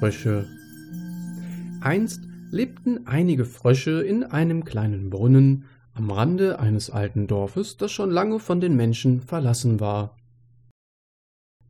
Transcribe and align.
Brunnenfrösche. 0.00 0.46
Einst 1.82 2.22
lebten 2.50 3.06
einige 3.06 3.44
Frösche 3.44 4.02
in 4.02 4.24
einem 4.24 4.64
kleinen 4.64 5.10
Brunnen 5.10 5.66
am 5.94 6.10
Rande 6.10 6.58
eines 6.58 6.90
alten 6.90 7.26
Dorfes, 7.26 7.76
das 7.76 7.92
schon 7.92 8.10
lange 8.10 8.40
von 8.40 8.60
den 8.60 8.76
Menschen 8.76 9.20
verlassen 9.20 9.78
war. 9.78 10.16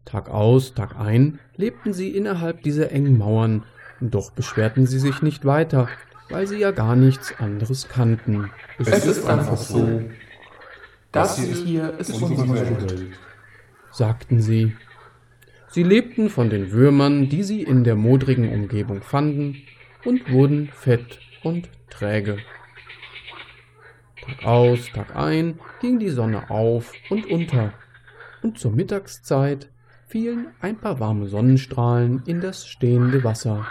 Tag 0.05 0.31
aus, 0.31 0.75
Tag 0.75 0.97
ein 0.97 1.39
lebten 1.57 1.93
sie 1.93 2.11
innerhalb 2.11 2.63
dieser 2.63 2.93
engen 2.93 3.19
Mauern, 3.19 3.65
doch 4.01 4.31
beschwerten 4.31 4.87
sie 4.87 4.99
sich 4.99 5.23
nicht 5.23 5.45
weiter, 5.45 5.89
weil 6.31 6.47
sie 6.47 6.59
ja 6.59 6.71
gar 6.71 6.97
nichts 6.97 7.35
anderes 7.39 7.89
kannten. 7.89 8.51
Es, 8.79 8.89
es 8.89 9.07
ist 9.07 9.27
einfach 9.27 9.57
so. 9.57 10.03
Das 11.13 11.39
hier 11.39 11.99
ist 11.99 12.11
unsere 12.23 12.55
Welt, 12.55 13.19
sagten 13.91 14.41
sie. 14.41 14.77
Sie 15.73 15.85
lebten 15.85 16.31
von 16.31 16.51
den 16.51 16.73
Würmern, 16.73 17.29
die 17.29 17.45
sie 17.45 17.63
in 17.63 17.85
der 17.85 17.95
modrigen 17.95 18.53
Umgebung 18.53 19.03
fanden, 19.03 19.63
und 20.05 20.31
wurden 20.33 20.69
fett 20.73 21.21
und 21.45 21.69
träge. 21.91 22.39
Tag 24.21 24.45
aus, 24.45 24.91
Tag 24.93 25.15
ein 25.15 25.61
ging 25.81 26.01
die 26.01 26.09
Sonne 26.09 26.51
auf 26.51 26.93
und 27.09 27.31
unter, 27.31 27.73
und 28.43 28.59
zur 28.59 28.73
Mittagszeit 28.73 29.69
fielen 30.09 30.49
ein 30.61 30.77
paar 30.77 30.99
warme 30.99 31.29
Sonnenstrahlen 31.29 32.23
in 32.27 32.41
das 32.41 32.67
stehende 32.67 33.23
Wasser. 33.23 33.67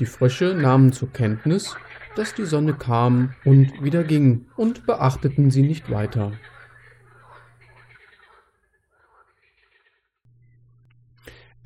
Die 0.00 0.06
Frösche 0.06 0.54
nahmen 0.54 0.92
zur 0.92 1.12
Kenntnis, 1.12 1.76
dass 2.16 2.34
die 2.34 2.46
Sonne 2.46 2.72
kam 2.72 3.34
und 3.44 3.82
wieder 3.82 4.02
ging, 4.02 4.46
und 4.56 4.86
beachteten 4.86 5.50
sie 5.50 5.62
nicht 5.62 5.90
weiter. 5.90 6.32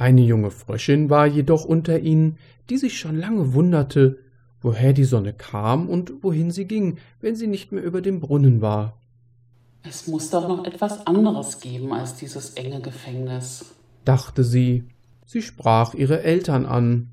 Eine 0.03 0.23
junge 0.23 0.51
Fröschin 0.51 1.11
war 1.11 1.29
jedoch 1.29 1.65
unter 1.65 2.01
ihnen, 2.01 2.37
die 2.71 2.77
sich 2.77 2.99
schon 2.99 3.17
lange 3.17 3.55
wunderte, 3.55 4.19
woher 4.61 4.93
die 4.93 5.05
Sonne 5.05 5.33
kam 5.33 5.89
und 5.89 6.25
wohin 6.25 6.51
sie 6.51 6.65
ging, 6.65 6.99
wenn 7.21 7.37
sie 7.37 7.47
nicht 7.47 7.71
mehr 7.71 7.85
über 7.85 8.03
dem 8.03 8.19
Brunnen 8.19 8.61
war. 8.61 9.01
Es 9.85 10.09
muss 10.09 10.29
doch 10.31 10.49
noch 10.49 10.65
etwas 10.65 11.07
anderes 11.07 11.61
geben 11.61 11.93
als 11.93 12.17
dieses 12.17 12.55
enge 12.55 12.81
Gefängnis, 12.81 13.77
dachte 14.05 14.43
sie. 14.43 14.89
Sie 15.25 15.41
sprach 15.41 15.95
ihre 15.95 16.25
Eltern 16.25 16.67
an, 16.67 17.13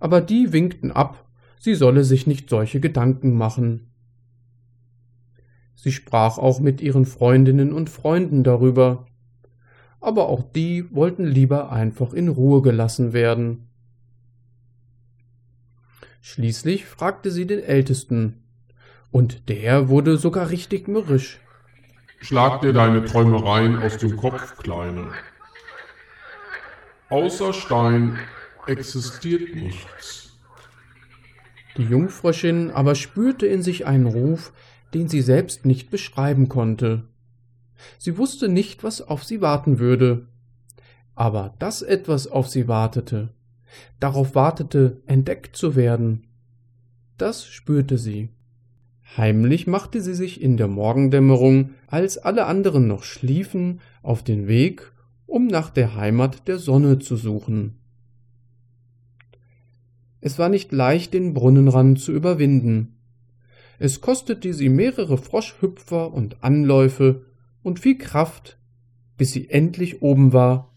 aber 0.00 0.22
die 0.22 0.54
winkten 0.54 0.90
ab, 0.90 1.26
sie 1.60 1.74
solle 1.74 2.02
sich 2.02 2.26
nicht 2.26 2.48
solche 2.48 2.80
Gedanken 2.80 3.34
machen. 3.34 3.90
Sie 5.74 5.92
sprach 5.92 6.38
auch 6.38 6.60
mit 6.60 6.80
ihren 6.80 7.04
Freundinnen 7.04 7.74
und 7.74 7.90
Freunden 7.90 8.42
darüber, 8.42 9.04
aber 10.02 10.28
auch 10.28 10.42
die 10.42 10.94
wollten 10.94 11.24
lieber 11.24 11.72
einfach 11.72 12.12
in 12.12 12.28
Ruhe 12.28 12.60
gelassen 12.60 13.12
werden. 13.12 13.68
Schließlich 16.20 16.84
fragte 16.84 17.30
sie 17.30 17.46
den 17.46 17.62
Ältesten, 17.62 18.42
und 19.10 19.48
der 19.48 19.88
wurde 19.88 20.16
sogar 20.16 20.50
richtig 20.50 20.88
mürrisch. 20.88 21.38
Schlag 22.20 22.60
dir 22.62 22.72
deine 22.72 23.04
Träumereien 23.04 23.78
aus 23.78 23.98
dem 23.98 24.16
Kopf, 24.16 24.56
Kleine. 24.58 25.08
Außer 27.10 27.52
Stein 27.52 28.18
existiert 28.66 29.54
nichts. 29.54 30.38
Die 31.76 31.84
Jungfröschin 31.84 32.70
aber 32.70 32.94
spürte 32.94 33.46
in 33.46 33.62
sich 33.62 33.86
einen 33.86 34.06
Ruf, 34.06 34.52
den 34.94 35.08
sie 35.08 35.20
selbst 35.20 35.66
nicht 35.66 35.90
beschreiben 35.90 36.48
konnte. 36.48 37.04
Sie 37.98 38.18
wusste 38.18 38.48
nicht, 38.48 38.84
was 38.84 39.00
auf 39.00 39.24
sie 39.24 39.40
warten 39.40 39.78
würde. 39.78 40.26
Aber 41.14 41.54
dass 41.58 41.82
etwas 41.82 42.26
auf 42.26 42.48
sie 42.48 42.68
wartete, 42.68 43.30
darauf 44.00 44.34
wartete, 44.34 45.02
entdeckt 45.06 45.56
zu 45.56 45.76
werden, 45.76 46.24
das 47.18 47.46
spürte 47.46 47.98
sie. 47.98 48.30
Heimlich 49.16 49.66
machte 49.66 50.00
sie 50.00 50.14
sich 50.14 50.40
in 50.40 50.56
der 50.56 50.68
Morgendämmerung, 50.68 51.70
als 51.86 52.16
alle 52.18 52.46
anderen 52.46 52.86
noch 52.86 53.02
schliefen, 53.02 53.80
auf 54.02 54.22
den 54.22 54.48
Weg, 54.48 54.92
um 55.26 55.46
nach 55.46 55.70
der 55.70 55.94
Heimat 55.94 56.48
der 56.48 56.58
Sonne 56.58 56.98
zu 56.98 57.16
suchen. 57.16 57.78
Es 60.20 60.38
war 60.38 60.48
nicht 60.48 60.72
leicht, 60.72 61.14
den 61.14 61.34
Brunnenrand 61.34 62.00
zu 62.00 62.12
überwinden. 62.12 62.96
Es 63.78 64.00
kostete 64.00 64.54
sie 64.54 64.68
mehrere 64.68 65.18
Froschhüpfer 65.18 66.12
und 66.12 66.42
Anläufe, 66.44 67.26
und 67.62 67.80
viel 67.80 67.98
Kraft, 67.98 68.58
bis 69.16 69.32
sie 69.32 69.50
endlich 69.50 70.02
oben 70.02 70.32
war 70.32 70.74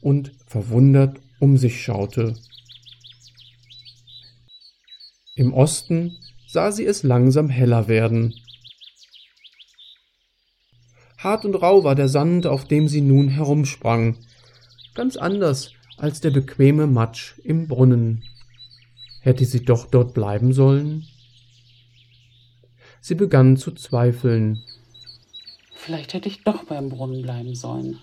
und 0.00 0.32
verwundert 0.46 1.20
um 1.40 1.56
sich 1.56 1.82
schaute. 1.82 2.34
Im 5.34 5.52
Osten 5.52 6.16
sah 6.46 6.72
sie 6.72 6.84
es 6.84 7.02
langsam 7.02 7.48
heller 7.48 7.88
werden. 7.88 8.34
Hart 11.18 11.44
und 11.44 11.54
rau 11.54 11.84
war 11.84 11.94
der 11.94 12.08
Sand, 12.08 12.46
auf 12.46 12.66
dem 12.66 12.88
sie 12.88 13.00
nun 13.00 13.28
herumsprang, 13.28 14.16
ganz 14.94 15.16
anders 15.16 15.72
als 15.96 16.20
der 16.20 16.30
bequeme 16.30 16.86
Matsch 16.86 17.38
im 17.44 17.66
Brunnen. 17.66 18.22
Hätte 19.20 19.44
sie 19.44 19.64
doch 19.64 19.86
dort 19.86 20.14
bleiben 20.14 20.52
sollen? 20.52 21.06
Sie 23.00 23.14
begann 23.14 23.56
zu 23.56 23.72
zweifeln. 23.72 24.62
Vielleicht 25.78 26.12
hätte 26.12 26.28
ich 26.28 26.42
doch 26.42 26.64
beim 26.64 26.88
Brunnen 26.88 27.22
bleiben 27.22 27.54
sollen. 27.54 27.98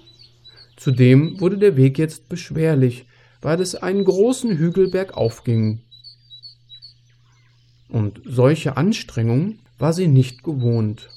Zudem 0.78 1.40
wurde 1.42 1.58
der 1.58 1.76
Weg 1.76 1.98
jetzt 2.00 2.30
beschwerlich, 2.30 3.06
weil 3.42 3.60
es 3.60 3.76
einen 3.76 4.06
großen 4.06 4.58
Hügel 4.58 4.90
bergauf 4.90 5.44
ging. 5.44 5.82
Und 7.90 8.22
solche 8.26 8.78
Anstrengung 8.78 9.60
war 9.78 9.92
sie 9.92 10.08
nicht 10.08 10.42
gewohnt. 10.42 11.10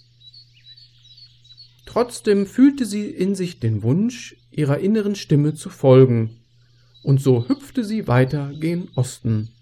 Trotzdem 1.86 2.44
fühlte 2.44 2.86
sie 2.86 3.08
in 3.08 3.36
sich 3.36 3.60
den 3.60 3.82
Wunsch, 3.84 4.36
ihrer 4.50 4.78
inneren 4.78 5.14
Stimme 5.14 5.54
zu 5.54 5.70
folgen, 5.70 6.40
und 7.04 7.22
so 7.22 7.48
hüpfte 7.48 7.84
sie 7.84 8.08
weiter 8.08 8.52
gen 8.58 8.88
Osten. 8.96 9.52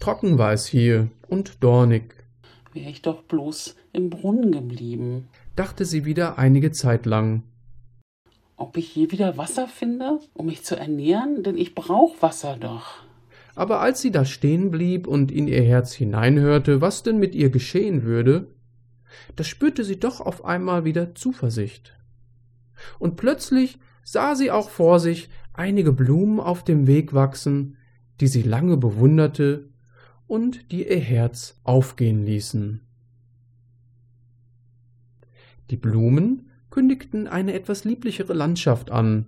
Trocken 0.00 0.38
war 0.38 0.54
es 0.54 0.66
hier 0.66 1.10
und 1.28 1.62
dornig. 1.62 2.21
Wäre 2.72 2.90
ich 2.90 3.02
doch 3.02 3.22
bloß 3.24 3.76
im 3.92 4.08
Brunnen 4.08 4.50
geblieben, 4.50 5.28
dachte 5.56 5.84
sie 5.84 6.04
wieder 6.06 6.38
einige 6.38 6.72
Zeit 6.72 7.04
lang. 7.04 7.42
Ob 8.56 8.76
ich 8.76 8.88
hier 8.88 9.12
wieder 9.12 9.36
Wasser 9.36 9.68
finde, 9.68 10.20
um 10.32 10.46
mich 10.46 10.62
zu 10.62 10.76
ernähren, 10.76 11.42
denn 11.42 11.58
ich 11.58 11.74
brauch 11.74 12.22
Wasser 12.22 12.56
doch. 12.58 13.02
Aber 13.54 13.80
als 13.80 14.00
sie 14.00 14.10
da 14.10 14.24
stehen 14.24 14.70
blieb 14.70 15.06
und 15.06 15.30
in 15.30 15.48
ihr 15.48 15.62
Herz 15.62 15.92
hineinhörte, 15.92 16.80
was 16.80 17.02
denn 17.02 17.18
mit 17.18 17.34
ihr 17.34 17.50
geschehen 17.50 18.04
würde, 18.04 18.54
da 19.36 19.44
spürte 19.44 19.84
sie 19.84 20.00
doch 20.00 20.20
auf 20.20 20.44
einmal 20.44 20.86
wieder 20.86 21.14
Zuversicht. 21.14 21.94
Und 22.98 23.16
plötzlich 23.16 23.78
sah 24.02 24.34
sie 24.34 24.50
auch 24.50 24.70
vor 24.70 24.98
sich 24.98 25.28
einige 25.52 25.92
Blumen 25.92 26.40
auf 26.40 26.64
dem 26.64 26.86
Weg 26.86 27.12
wachsen, 27.12 27.76
die 28.20 28.28
sie 28.28 28.42
lange 28.42 28.78
bewunderte 28.78 29.71
und 30.32 30.72
die 30.72 30.88
ihr 30.88 30.98
Herz 30.98 31.60
aufgehen 31.62 32.24
ließen. 32.24 32.80
Die 35.68 35.76
Blumen 35.76 36.48
kündigten 36.70 37.28
eine 37.28 37.52
etwas 37.52 37.84
lieblichere 37.84 38.32
Landschaft 38.32 38.90
an. 38.90 39.26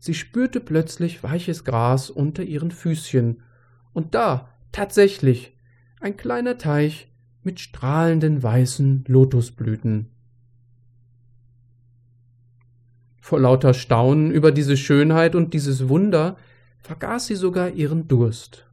Sie 0.00 0.14
spürte 0.14 0.58
plötzlich 0.58 1.22
weiches 1.22 1.62
Gras 1.62 2.10
unter 2.10 2.42
ihren 2.42 2.72
Füßchen, 2.72 3.44
und 3.92 4.16
da, 4.16 4.48
tatsächlich, 4.72 5.56
ein 6.00 6.16
kleiner 6.16 6.58
Teich 6.58 7.06
mit 7.44 7.60
strahlenden 7.60 8.42
weißen 8.42 9.04
Lotusblüten. 9.06 10.10
Vor 13.20 13.38
lauter 13.38 13.72
Staunen 13.72 14.32
über 14.32 14.50
diese 14.50 14.76
Schönheit 14.76 15.36
und 15.36 15.54
dieses 15.54 15.88
Wunder 15.88 16.36
vergaß 16.78 17.28
sie 17.28 17.36
sogar 17.36 17.70
ihren 17.70 18.08
Durst. 18.08 18.65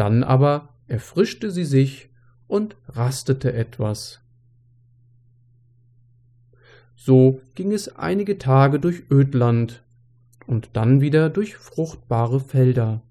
Dann 0.00 0.24
aber 0.24 0.70
erfrischte 0.86 1.50
sie 1.50 1.66
sich 1.66 2.08
und 2.46 2.74
rastete 2.88 3.52
etwas. 3.52 4.22
So 6.96 7.42
ging 7.54 7.70
es 7.70 7.96
einige 7.96 8.38
Tage 8.38 8.80
durch 8.80 9.10
Ödland 9.10 9.84
und 10.46 10.70
dann 10.72 11.02
wieder 11.02 11.28
durch 11.28 11.58
fruchtbare 11.58 12.40
Felder. 12.40 13.02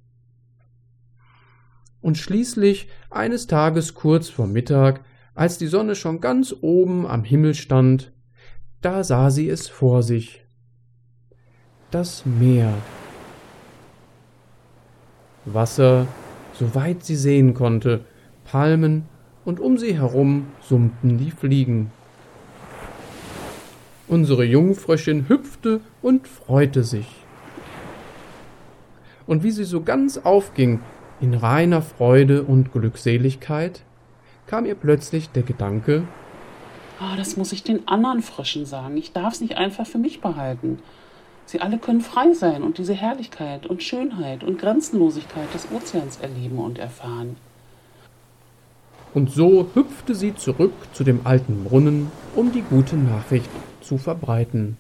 Und 2.01 2.17
schließlich 2.17 2.87
eines 3.11 3.45
Tages 3.45 3.93
kurz 3.93 4.27
vor 4.27 4.47
Mittag, 4.47 5.05
als 5.35 5.59
die 5.59 5.67
Sonne 5.67 5.93
schon 5.93 6.21
ganz 6.21 6.55
oben 6.59 7.05
am 7.05 7.23
Himmel 7.23 7.53
stand, 7.53 8.13
da 8.81 9.03
sah 9.03 9.29
sie 9.29 9.47
es 9.47 9.67
vor 9.67 10.01
sich. 10.01 10.43
Das 11.91 12.25
Meer. 12.25 12.73
Wasser 15.45 16.07
soweit 16.59 17.03
sie 17.05 17.15
sehen 17.15 17.53
konnte, 17.53 18.01
Palmen 18.43 19.05
und 19.45 19.61
um 19.61 19.77
sie 19.77 19.97
herum 19.97 20.47
summten 20.61 21.17
die 21.17 21.31
Fliegen. 21.31 21.91
Unsere 24.07 24.43
Jungfröschin 24.43 25.29
hüpfte 25.29 25.79
und 26.01 26.27
freute 26.27 26.83
sich. 26.83 27.07
Und 29.25 29.43
wie 29.43 29.51
sie 29.51 29.63
so 29.63 29.81
ganz 29.81 30.17
aufging, 30.17 30.81
in 31.21 31.33
reiner 31.33 31.81
Freude 31.81 32.43
und 32.43 32.71
Glückseligkeit, 32.71 33.83
kam 34.47 34.65
ihr 34.65 34.75
plötzlich 34.75 35.29
der 35.29 35.43
Gedanke, 35.43 36.07
oh, 36.99 37.15
das 37.15 37.37
muss 37.37 37.51
ich 37.53 37.63
den 37.63 37.87
anderen 37.87 38.21
Fröschen 38.21 38.65
sagen. 38.65 38.97
Ich 38.97 39.13
darf 39.13 39.33
es 39.33 39.41
nicht 39.41 39.57
einfach 39.57 39.85
für 39.85 39.97
mich 39.97 40.21
behalten. 40.21 40.79
Sie 41.49 41.61
alle 41.61 41.79
können 41.79 42.01
frei 42.01 42.31
sein 42.33 42.61
und 42.61 42.77
diese 42.77 42.93
Herrlichkeit 42.93 43.65
und 43.65 43.81
Schönheit 43.81 44.43
und 44.43 44.59
Grenzenlosigkeit 44.59 45.51
des 45.51 45.67
Ozeans 45.71 46.19
erleben 46.19 46.59
und 46.59 46.77
erfahren. 46.77 47.37
Und 49.15 49.31
so 49.31 49.67
hüpfte 49.73 50.13
sie 50.13 50.35
zurück 50.35 50.73
zu 50.93 51.03
dem 51.03 51.21
alten 51.23 51.63
Brunnen, 51.63 52.11
um 52.35 52.51
die 52.51 52.61
gute 52.61 52.97
Nachricht 52.97 53.49
zu 53.81 53.97
verbreiten. 53.97 54.77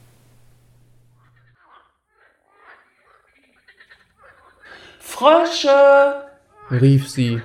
Frösche! 4.99 6.27
rief 6.69 7.09
sie. 7.09 7.41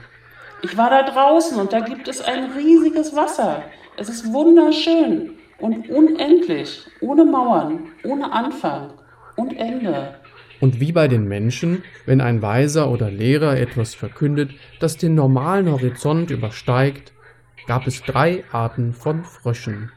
Ich 0.60 0.76
war 0.76 0.90
da 0.90 1.02
draußen 1.02 1.58
und 1.58 1.72
da 1.72 1.80
gibt 1.80 2.08
es 2.08 2.20
ein 2.20 2.52
riesiges 2.52 3.16
Wasser. 3.16 3.62
Es 3.96 4.10
ist 4.10 4.30
wunderschön 4.30 5.38
und 5.60 5.88
unendlich, 5.88 6.86
ohne 7.00 7.24
Mauern, 7.24 7.88
ohne 8.04 8.30
Anfang 8.30 8.90
und 9.36 9.56
Ende. 9.56 10.14
Und 10.60 10.80
wie 10.80 10.92
bei 10.92 11.08
den 11.08 11.26
Menschen, 11.26 11.82
wenn 12.06 12.20
ein 12.20 12.40
Weiser 12.40 12.90
oder 12.90 13.10
Lehrer 13.10 13.58
etwas 13.58 13.94
verkündet, 13.94 14.52
das 14.80 14.96
den 14.96 15.14
normalen 15.14 15.70
Horizont 15.70 16.30
übersteigt, 16.30 17.12
gab 17.66 17.86
es 17.86 18.02
drei 18.02 18.44
Arten 18.52 18.92
von 18.92 19.24
Fröschen. 19.24 19.90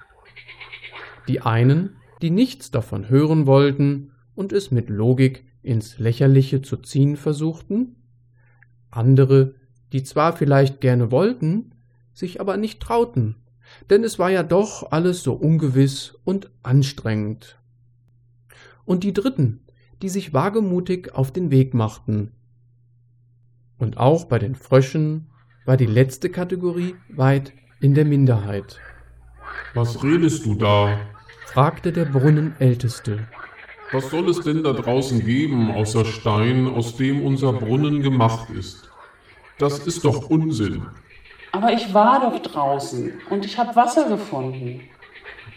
Die 1.28 1.42
einen, 1.42 1.98
die 2.22 2.31
nichts 2.31 2.72
davon 2.72 3.10
hören 3.10 3.45
wollten 3.45 4.12
und 4.36 4.54
es 4.54 4.72
mit 4.72 4.89
Logik 4.89 5.45
ins 5.62 6.00
Lächerliche 6.00 6.62
zu 6.62 6.78
ziehen 6.78 7.18
versuchten, 7.18 7.95
andere, 8.89 9.56
die 9.92 10.04
zwar 10.04 10.34
vielleicht 10.36 10.81
gerne 10.81 11.12
wollten, 11.12 11.74
sich 12.13 12.39
aber 12.39 12.57
nicht 12.57 12.80
trauten, 12.80 13.36
denn 13.89 14.04
es 14.04 14.18
war 14.18 14.31
ja 14.31 14.44
doch 14.44 14.92
alles 14.92 15.24
so 15.24 15.34
ungewiss 15.34 16.16
und 16.24 16.50
anstrengend. 16.63 17.60
Und 18.88 19.04
die 19.04 19.13
dritten, 19.13 19.60
die 20.01 20.07
sich 20.07 20.34
wagemutig 20.34 21.13
auf 21.13 21.31
den 21.31 21.51
Weg 21.51 21.74
machten. 21.74 22.31
Und 23.78 23.98
auch 23.98 24.25
bei 24.25 24.39
den 24.39 24.56
Fröschen 24.56 25.28
war 25.66 25.75
die 25.75 25.86
letzte 25.86 26.30
Kategorie 26.30 26.95
weit 27.10 27.51
in 27.81 27.94
der 27.94 28.06
Minderheit. 28.06 28.80
Was 29.74 30.01
redest 30.04 30.45
du 30.45 30.56
da? 30.56 30.98
fragte 31.48 31.92
der 31.92 32.06
Brunnenälteste. 32.06 33.28
Was 33.92 34.10
soll 34.10 34.30
es 34.30 34.39
denn 34.39 34.63
da 34.63 34.72
draußen 34.72 35.24
geben, 35.25 35.69
außer 35.72 36.06
Stein, 36.06 36.68
aus 36.68 36.95
dem 36.95 37.25
unser 37.25 37.51
Brunnen 37.51 38.01
gemacht 38.01 38.50
ist? 38.51 38.89
Das 39.57 39.80
ist 39.80 40.06
doch 40.06 40.30
Unsinn. 40.30 40.86
Aber 41.51 41.74
ich 41.74 41.94
war 41.94 42.22
doch 42.22 42.39
draußen 42.42 43.12
und 43.30 43.45
ich 43.45 43.57
habe 43.57 43.75
Wasser 43.75 44.07
gefunden. 44.07 44.80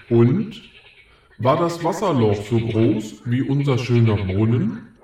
Und? 0.09 0.70
War 1.43 1.57
das 1.57 1.83
Wasserloch 1.83 2.37
so 2.51 2.59
groß 2.59 3.23
wie 3.25 3.41
unser 3.41 3.79
schöner 3.79 4.15
Brunnen? 4.15 4.95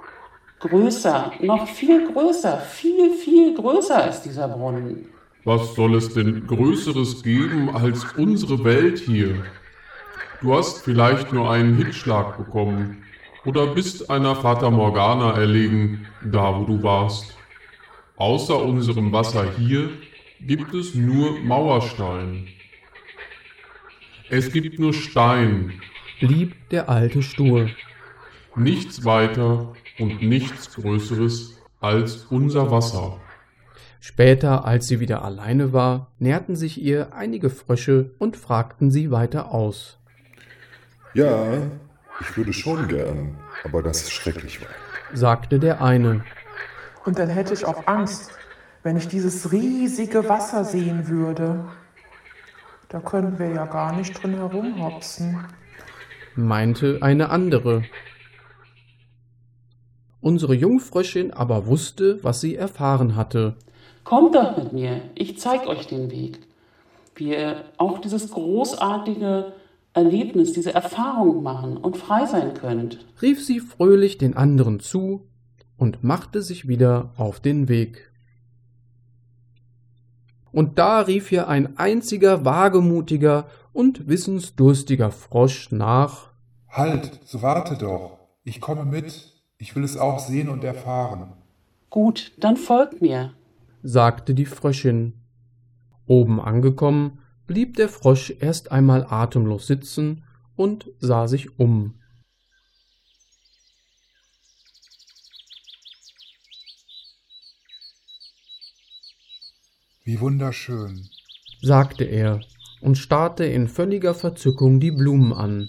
Größer, 0.59 1.33
noch 1.41 1.67
viel 1.67 2.13
größer, 2.13 2.59
viel, 2.59 3.15
viel 3.15 3.55
größer 3.55 4.11
ist 4.11 4.21
dieser 4.21 4.47
Brunnen. 4.49 5.09
Was 5.45 5.75
soll 5.75 5.95
es 5.95 6.13
denn 6.13 6.47
Größeres 6.47 7.23
geben 7.23 7.75
als 7.75 8.05
unsere 8.19 8.63
Welt 8.65 8.99
hier? 8.99 9.47
Du 10.43 10.55
hast 10.55 10.85
vielleicht 10.85 11.33
nur 11.33 11.51
einen 11.51 11.75
Hitzschlag 11.77 12.37
bekommen 12.37 13.03
oder 13.47 13.69
bist 13.69 14.11
einer 14.11 14.37
Fata 14.37 14.69
Morgana 14.71 15.39
erlegen, 15.39 16.07
da 16.23 16.55
wo 16.55 16.65
du 16.65 16.83
warst. 16.83 17.35
Außer 18.17 18.63
unserem 18.63 19.11
Wasser 19.11 19.51
hier 19.57 19.89
gibt 20.43 20.75
es 20.75 20.95
nur 20.95 21.41
Mauerstein. 21.41 22.49
Es 24.29 24.53
gibt 24.53 24.79
nur 24.79 24.93
Stein, 24.93 25.81
blieb 26.21 26.69
der 26.71 26.89
Alte 26.89 27.23
stur. 27.23 27.69
Nichts 28.55 29.05
weiter 29.05 29.73
und 29.99 30.23
nichts 30.23 30.75
Größeres 30.75 31.59
als 31.81 32.25
unser 32.31 32.71
Wasser. 32.71 33.21
Später, 34.01 34.65
als 34.65 34.87
sie 34.87 35.01
wieder 35.01 35.25
alleine 35.25 35.73
war, 35.73 36.13
näherten 36.19 36.57
sich 36.57 36.81
ihr 36.81 37.13
einige 37.13 37.51
Frösche 37.51 38.13
und 38.19 38.37
fragten 38.37 38.91
sie 38.91 39.11
weiter 39.11 39.51
aus. 39.51 39.99
Ja, 41.13 41.45
ich 42.21 42.37
würde 42.37 42.53
schon 42.53 42.89
gern, 42.89 43.37
aber 43.65 43.83
das 43.83 44.03
ist 44.03 44.13
schrecklich 44.13 44.61
weit, 44.61 44.69
sagte 45.13 45.59
der 45.59 45.83
eine. 45.83 46.25
Und 47.05 47.19
dann 47.19 47.29
hätte 47.29 47.55
ich 47.55 47.65
auch 47.65 47.87
Angst, 47.87 48.31
wenn 48.83 48.97
ich 48.97 49.09
dieses 49.09 49.53
riesige 49.53 50.29
Wasser 50.29 50.65
sehen 50.65 51.09
würde. 51.09 51.65
Da 52.89 53.01
könnten 53.01 53.39
wir 53.39 53.51
ja 53.51 53.67
gar 53.67 53.95
nicht 53.95 54.23
drin 54.23 54.35
herumhopsen, 54.35 55.45
meinte 56.37 56.99
eine 57.01 57.31
andere. 57.31 57.83
Unsere 60.21 60.55
Jungfröschin 60.55 61.33
aber 61.33 61.67
wusste, 61.67 62.23
was 62.23 62.41
sie 62.41 62.57
erfahren 62.57 63.17
hatte. 63.17 63.57
Kommt 64.05 64.35
doch 64.35 64.57
mit 64.57 64.73
mir, 64.73 65.01
ich 65.15 65.39
zeig 65.39 65.67
euch 65.67 65.87
den 65.87 66.11
Weg. 66.11 66.41
Wie 67.15 67.31
ihr 67.31 67.65
auch 67.77 67.99
dieses 67.99 68.31
großartige 68.31 69.53
Erlebnis, 69.95 70.53
diese 70.53 70.75
Erfahrung 70.75 71.43
machen 71.43 71.77
und 71.77 71.97
frei 71.97 72.27
sein 72.27 72.53
könnt. 72.55 73.05
rief 73.23 73.43
sie 73.43 73.61
fröhlich 73.61 74.19
den 74.19 74.37
anderen 74.37 74.79
zu 74.81 75.27
und 75.79 76.05
machte 76.05 76.43
sich 76.43 76.69
wieder 76.69 77.13
auf 77.17 77.41
den 77.41 77.69
Weg. 77.69 78.13
Und 80.53 80.79
da 80.79 81.01
rief 81.01 81.33
ihr 81.33 81.49
ein 81.49 81.79
einziger 81.79 82.45
wagemutiger 82.45 83.47
und 83.77 84.09
wissensdurstiger 84.09 85.11
Frosch 85.11 85.71
nach 85.71 86.33
Halt, 86.69 87.21
so 87.25 87.43
warte 87.43 87.77
doch, 87.77 88.19
ich 88.43 88.61
komme 88.61 88.85
mit, 88.85 89.33
ich 89.59 89.77
will 89.77 89.85
es 89.85 89.97
auch 89.97 90.19
sehen 90.19 90.49
und 90.49 90.65
erfahren. 90.65 91.35
Gut, 91.91 92.33
dann 92.39 92.57
folgt 92.57 93.01
mir 93.01 93.35
sagte 93.87 94.35
die 94.35 94.47
Fröschin. 94.47 95.15
Oben 96.07 96.41
angekommen, 96.41 97.21
blieb 97.47 97.77
der 97.77 97.89
Frosch 97.89 98.33
erst 98.41 98.73
einmal 98.73 99.07
atemlos 99.09 99.67
sitzen 99.67 100.25
und 100.57 100.91
sah 100.99 101.29
sich 101.29 101.59
um. 101.59 102.01
Wie 110.05 110.21
wunderschön, 110.21 111.09
sagte 111.63 112.05
er 112.05 112.41
und 112.81 112.99
starrte 112.99 113.45
in 113.45 113.69
völliger 113.69 114.15
Verzückung 114.15 114.81
die 114.81 114.91
Blumen 114.91 115.33
an, 115.33 115.69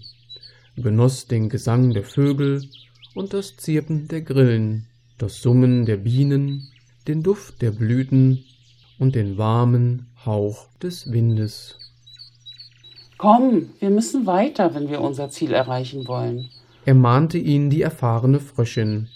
genoss 0.76 1.28
den 1.28 1.50
Gesang 1.50 1.94
der 1.94 2.04
Vögel 2.04 2.64
und 3.16 3.34
das 3.34 3.58
Zirpen 3.58 4.08
der 4.08 4.22
Grillen, 4.22 4.88
das 5.18 5.42
Summen 5.42 5.86
der 5.86 5.98
Bienen 5.98 6.70
den 7.08 7.24
Duft 7.24 7.62
der 7.62 7.72
Blüten 7.72 8.44
und 9.00 9.16
den 9.16 9.38
warmen 9.38 10.08
Hauch 10.26 10.68
des 10.82 11.12
Windes. 11.12 11.80
Komm, 13.18 13.70
wir 13.80 13.90
müssen 13.90 14.26
weiter, 14.26 14.76
wenn 14.76 14.90
wir 14.90 15.02
unser 15.02 15.30
Ziel 15.30 15.54
erreichen 15.54 16.08
wollen. 16.08 16.50
ermahnte 16.86 17.38
ihn 17.38 17.70
die 17.70 17.82
erfahrene 17.82 18.40
Fröschin. 18.40 19.10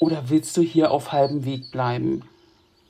Oder 0.00 0.24
willst 0.28 0.56
du 0.56 0.62
hier 0.62 0.90
auf 0.90 1.12
halbem 1.12 1.44
Weg 1.44 1.70
bleiben? 1.70 2.22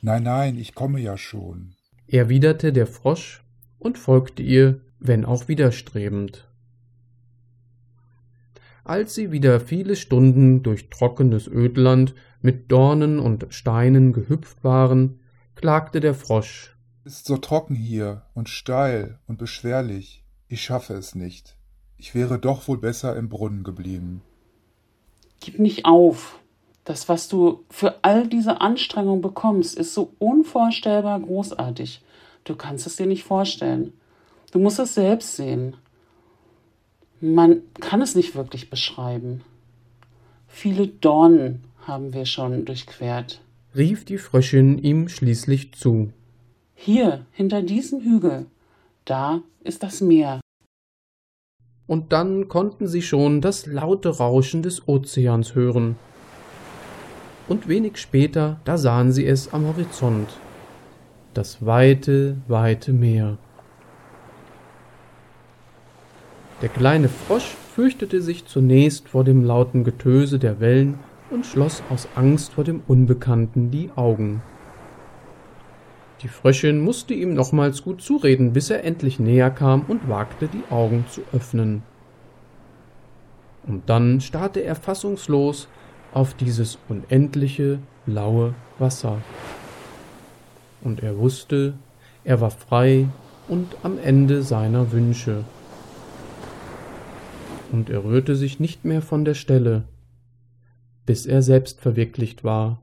Nein, 0.00 0.22
nein, 0.22 0.58
ich 0.58 0.74
komme 0.74 1.00
ja 1.00 1.18
schon, 1.18 1.74
erwiderte 2.08 2.72
der 2.72 2.86
Frosch 2.86 3.41
und 3.82 3.98
folgte 3.98 4.42
ihr, 4.42 4.80
wenn 5.00 5.24
auch 5.24 5.48
widerstrebend. 5.48 6.48
Als 8.84 9.14
sie 9.14 9.32
wieder 9.32 9.60
viele 9.60 9.96
Stunden 9.96 10.62
durch 10.62 10.88
trockenes 10.88 11.48
Ödland 11.48 12.14
mit 12.40 12.70
Dornen 12.70 13.18
und 13.18 13.46
Steinen 13.50 14.12
gehüpft 14.12 14.64
waren, 14.64 15.20
klagte 15.54 16.00
der 16.00 16.14
Frosch. 16.14 16.76
Es 17.04 17.14
ist 17.14 17.26
so 17.26 17.36
trocken 17.36 17.74
hier 17.74 18.22
und 18.34 18.48
steil 18.48 19.18
und 19.26 19.38
beschwerlich. 19.38 20.24
Ich 20.48 20.62
schaffe 20.62 20.94
es 20.94 21.14
nicht. 21.14 21.56
Ich 21.96 22.14
wäre 22.14 22.38
doch 22.38 22.68
wohl 22.68 22.78
besser 22.78 23.16
im 23.16 23.28
Brunnen 23.28 23.64
geblieben. 23.64 24.22
Gib 25.40 25.58
nicht 25.58 25.84
auf. 25.84 26.38
Das, 26.84 27.08
was 27.08 27.28
du 27.28 27.64
für 27.70 27.96
all 28.02 28.28
diese 28.28 28.60
Anstrengung 28.60 29.20
bekommst, 29.20 29.76
ist 29.76 29.94
so 29.94 30.14
unvorstellbar 30.18 31.20
großartig. 31.20 32.02
Du 32.44 32.56
kannst 32.56 32.86
es 32.86 32.96
dir 32.96 33.06
nicht 33.06 33.24
vorstellen. 33.24 33.92
Du 34.50 34.58
musst 34.58 34.78
es 34.78 34.94
selbst 34.94 35.36
sehen. 35.36 35.76
Man 37.20 37.62
kann 37.80 38.02
es 38.02 38.14
nicht 38.14 38.34
wirklich 38.34 38.68
beschreiben. 38.70 39.42
Viele 40.48 40.88
Dornen 40.88 41.64
haben 41.86 42.12
wir 42.12 42.26
schon 42.26 42.64
durchquert, 42.64 43.40
rief 43.74 44.04
die 44.04 44.18
Fröschin 44.18 44.78
ihm 44.78 45.08
schließlich 45.08 45.72
zu. 45.72 46.12
Hier, 46.74 47.24
hinter 47.30 47.62
diesem 47.62 48.00
Hügel, 48.00 48.46
da 49.04 49.40
ist 49.64 49.82
das 49.82 50.00
Meer. 50.00 50.40
und 51.86 52.12
dann 52.12 52.48
konnten 52.48 52.86
sie 52.86 53.02
schon 53.02 53.40
das 53.40 53.66
laute 53.66 54.08
Rauschen 54.16 54.62
des 54.62 54.88
Ozeans 54.88 55.54
hören. 55.54 55.96
Und 57.48 57.68
wenig 57.68 57.98
später, 57.98 58.60
da 58.64 58.78
sahen 58.78 59.12
sie 59.12 59.26
es 59.26 59.52
am 59.52 59.66
Horizont. 59.66 60.28
Das 61.34 61.64
weite, 61.64 62.36
weite 62.46 62.92
Meer. 62.92 63.38
Der 66.60 66.68
kleine 66.68 67.08
Frosch 67.08 67.56
fürchtete 67.74 68.20
sich 68.20 68.44
zunächst 68.44 69.08
vor 69.08 69.24
dem 69.24 69.42
lauten 69.42 69.82
Getöse 69.82 70.38
der 70.38 70.60
Wellen 70.60 70.98
und 71.30 71.46
schloss 71.46 71.82
aus 71.88 72.06
Angst 72.16 72.52
vor 72.52 72.64
dem 72.64 72.82
Unbekannten 72.86 73.70
die 73.70 73.88
Augen. 73.96 74.42
Die 76.20 76.28
Fröschin 76.28 76.80
musste 76.80 77.14
ihm 77.14 77.32
nochmals 77.32 77.82
gut 77.82 78.02
zureden, 78.02 78.52
bis 78.52 78.68
er 78.68 78.84
endlich 78.84 79.18
näher 79.18 79.50
kam 79.50 79.86
und 79.88 80.10
wagte, 80.10 80.48
die 80.48 80.70
Augen 80.70 81.06
zu 81.10 81.22
öffnen. 81.32 81.82
Und 83.66 83.88
dann 83.88 84.20
starrte 84.20 84.62
er 84.62 84.74
fassungslos 84.74 85.66
auf 86.12 86.34
dieses 86.34 86.78
unendliche 86.88 87.78
blaue 88.04 88.54
Wasser. 88.78 89.22
Und 90.84 91.02
er 91.02 91.18
wusste, 91.18 91.74
er 92.24 92.40
war 92.40 92.50
frei 92.50 93.08
und 93.48 93.76
am 93.82 93.98
Ende 93.98 94.42
seiner 94.42 94.92
Wünsche. 94.92 95.44
Und 97.70 97.88
er 97.88 98.04
rührte 98.04 98.36
sich 98.36 98.60
nicht 98.60 98.84
mehr 98.84 99.02
von 99.02 99.24
der 99.24 99.34
Stelle, 99.34 99.84
bis 101.06 101.26
er 101.26 101.42
selbst 101.42 101.80
verwirklicht 101.80 102.44
war. 102.44 102.82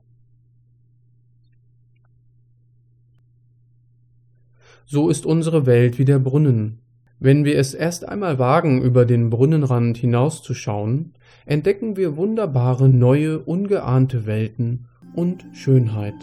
So 4.84 5.08
ist 5.08 5.24
unsere 5.24 5.66
Welt 5.66 5.98
wie 5.98 6.04
der 6.04 6.18
Brunnen. 6.18 6.80
Wenn 7.20 7.44
wir 7.44 7.58
es 7.58 7.74
erst 7.74 8.08
einmal 8.08 8.38
wagen, 8.38 8.82
über 8.82 9.04
den 9.04 9.30
Brunnenrand 9.30 9.96
hinauszuschauen, 9.98 11.12
entdecken 11.46 11.96
wir 11.96 12.16
wunderbare 12.16 12.88
neue, 12.88 13.38
ungeahnte 13.38 14.26
Welten 14.26 14.86
und 15.14 15.44
Schönheit. 15.52 16.14